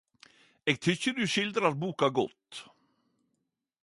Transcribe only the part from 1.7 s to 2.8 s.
boka godt.